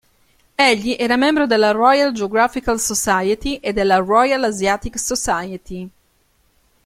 [0.55, 5.87] Egli era membro della Royal Geographical Society e della Royal Asiatic Society.